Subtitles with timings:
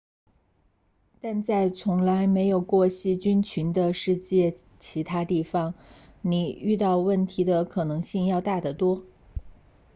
[1.21, 5.75] 但在从来没有过细菌群的世界其他地方
[6.23, 9.05] 你遇到问题的可能性要大得多